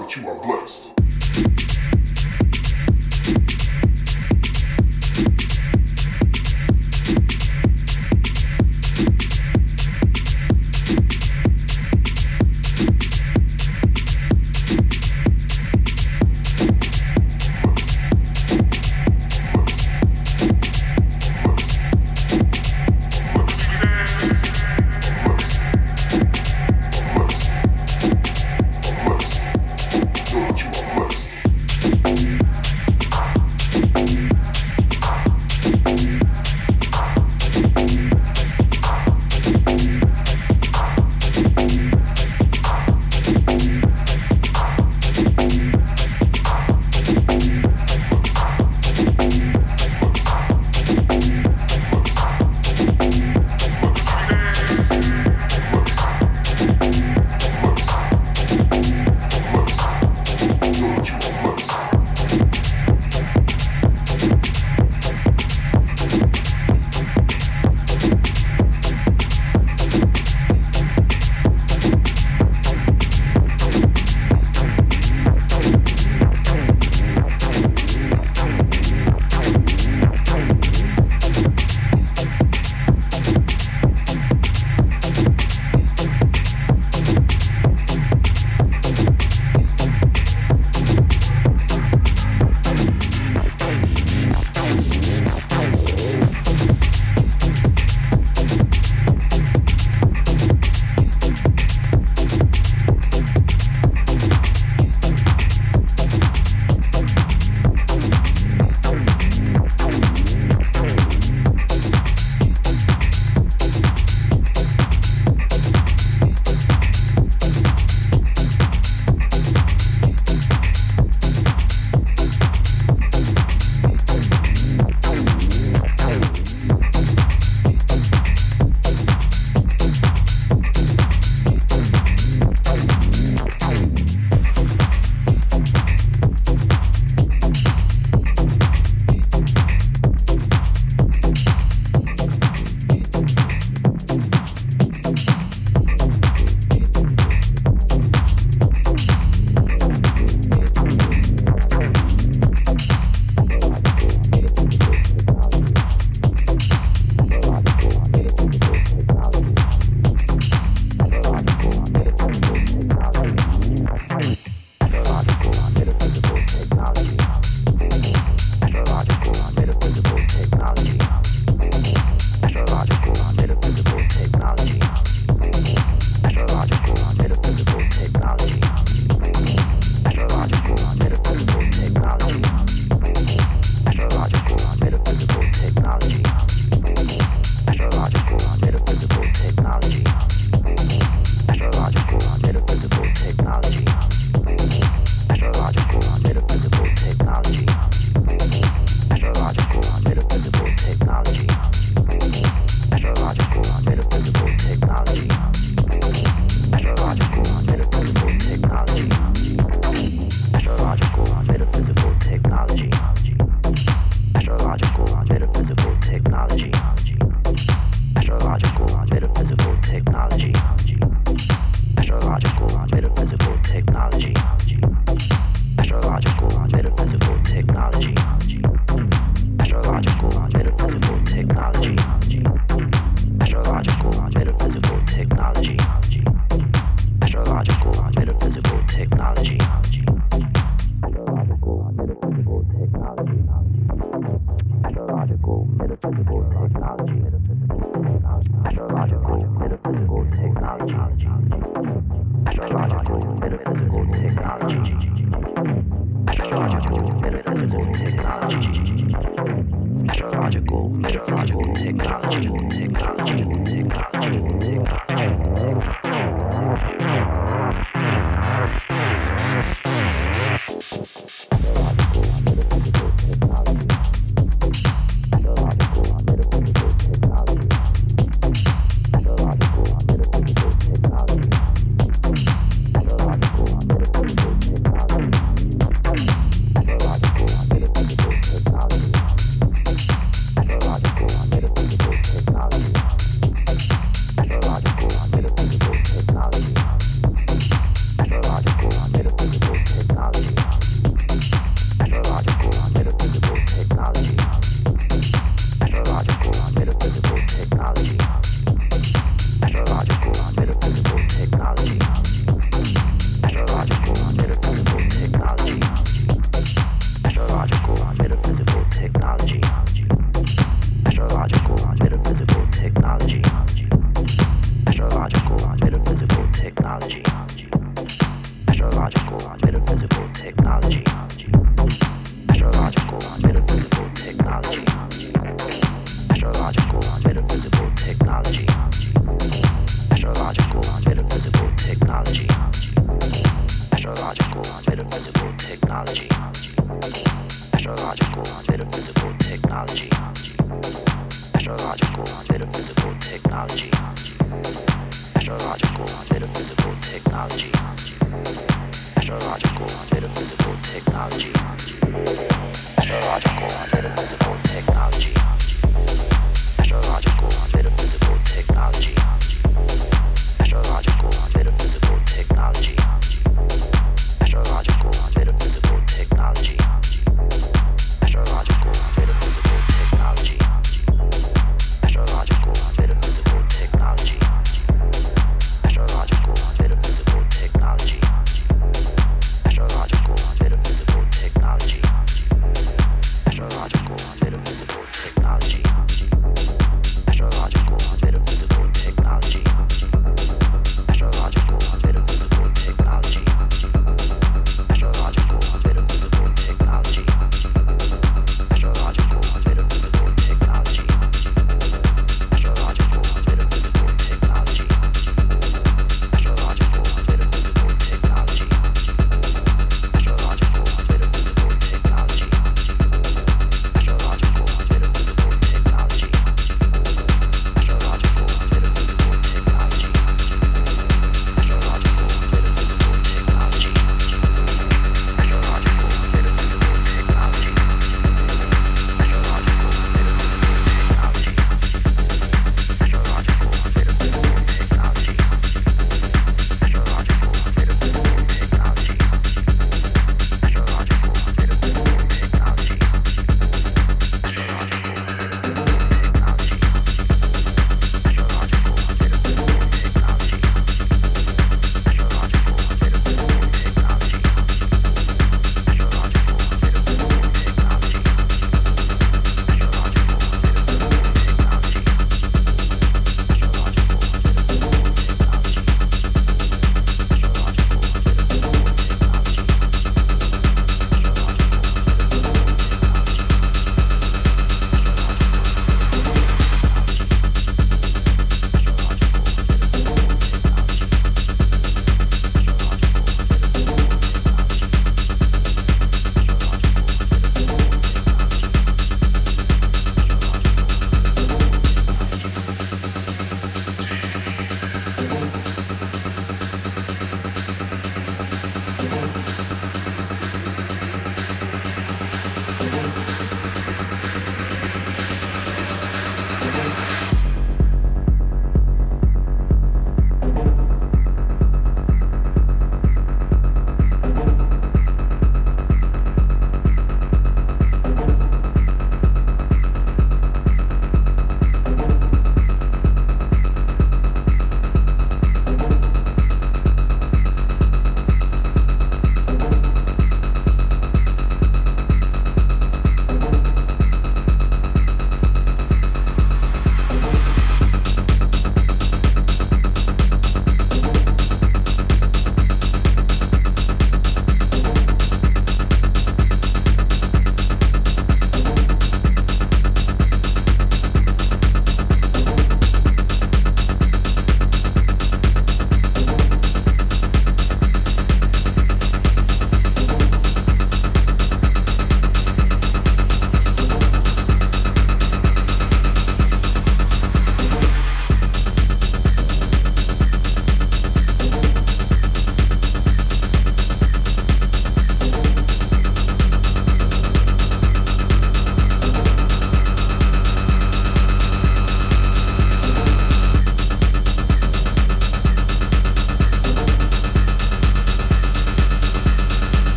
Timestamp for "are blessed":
0.28-1.63